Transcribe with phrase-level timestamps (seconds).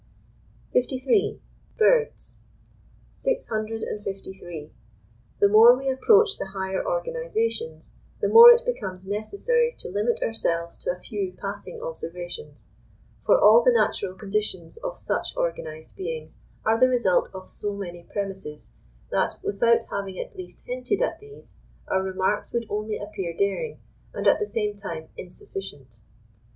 [0.73, 1.39] LIII.
[1.77, 2.39] BIRDS.
[3.17, 4.71] 653.
[5.37, 10.79] The more we approach the higher organisations, the more it becomes necessary to limit ourselves
[10.79, 12.71] to a few passing observations;
[13.21, 18.01] for all the natural conditions of such organised beings are the result of so many
[18.01, 18.71] premises,
[19.11, 21.57] that, without having at least hinted at these,
[21.87, 23.79] our remarks would only appear daring,
[24.15, 25.99] and at the same time insufficient.